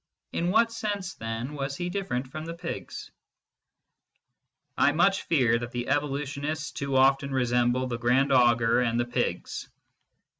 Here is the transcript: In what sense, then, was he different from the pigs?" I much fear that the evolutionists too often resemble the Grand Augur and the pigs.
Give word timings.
In 0.31 0.49
what 0.49 0.71
sense, 0.71 1.13
then, 1.13 1.53
was 1.53 1.75
he 1.77 1.89
different 1.91 2.27
from 2.27 2.45
the 2.45 2.55
pigs?" 2.55 3.11
I 4.79 4.93
much 4.93 5.21
fear 5.21 5.59
that 5.59 5.69
the 5.69 5.89
evolutionists 5.89 6.71
too 6.71 6.95
often 6.95 7.31
resemble 7.31 7.85
the 7.85 7.99
Grand 7.99 8.31
Augur 8.33 8.79
and 8.81 8.99
the 8.99 9.05
pigs. 9.05 9.69